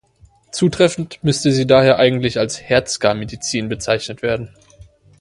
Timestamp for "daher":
1.67-1.99